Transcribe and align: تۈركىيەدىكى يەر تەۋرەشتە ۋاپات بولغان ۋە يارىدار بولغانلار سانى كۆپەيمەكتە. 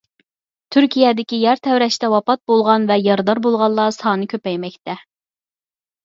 تۈركىيەدىكى 0.75 1.37
يەر 1.41 1.59
تەۋرەشتە 1.67 2.07
ۋاپات 2.13 2.41
بولغان 2.51 2.87
ۋە 2.91 2.97
يارىدار 3.07 3.41
بولغانلار 3.47 3.93
سانى 3.97 4.29
كۆپەيمەكتە. 4.33 4.97